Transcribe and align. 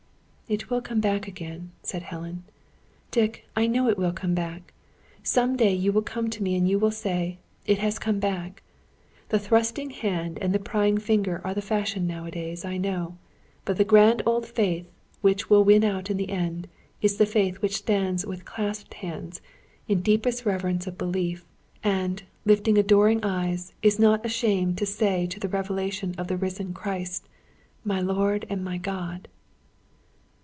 "It 0.51 0.69
will 0.69 0.81
come 0.81 0.99
back 0.99 1.29
again," 1.29 1.71
said 1.81 2.03
Helen. 2.03 2.43
"Dick, 3.09 3.47
I 3.55 3.67
know 3.67 3.87
it 3.87 3.97
will 3.97 4.11
come 4.11 4.33
back. 4.35 4.73
Some 5.23 5.55
day 5.55 5.73
you 5.73 5.93
will 5.93 6.01
come 6.01 6.29
to 6.29 6.43
me 6.43 6.57
and 6.57 6.67
you 6.69 6.77
will 6.77 6.91
say: 6.91 7.37
'It 7.65 7.77
has 7.77 7.97
come 7.97 8.19
back.' 8.19 8.61
The 9.29 9.39
thrusting 9.39 9.91
hand 9.91 10.37
and 10.41 10.51
the 10.51 10.59
prying 10.59 10.97
finger 10.97 11.39
are 11.45 11.53
the 11.53 11.61
fashion 11.61 12.05
nowadays, 12.05 12.65
I 12.65 12.75
know. 12.75 13.15
But 13.63 13.77
the 13.77 13.85
grand 13.85 14.23
old 14.25 14.45
faith 14.45 14.91
which 15.21 15.49
will 15.49 15.63
win 15.63 15.85
out 15.85 16.09
in 16.09 16.17
the 16.17 16.29
end, 16.31 16.67
is 17.01 17.15
the 17.15 17.25
faith 17.25 17.61
which 17.61 17.77
stands 17.77 18.25
with 18.25 18.43
clasped 18.43 18.95
hands, 18.95 19.39
in 19.87 20.01
deepest 20.01 20.45
reverence 20.45 20.85
of 20.85 20.97
belief; 20.97 21.45
and, 21.81 22.23
lifting 22.43 22.77
adoring 22.77 23.23
eyes, 23.23 23.71
is 23.81 23.99
not 23.99 24.25
ashamed 24.25 24.77
to 24.79 24.85
say 24.85 25.27
to 25.27 25.39
the 25.39 25.47
revelation 25.47 26.13
of 26.17 26.29
a 26.29 26.35
Risen 26.35 26.73
Christ: 26.73 27.29
'My 27.85 28.01
Lord 28.01 28.45
and 28.49 28.65
my 28.65 28.75
God!'" 28.77 29.29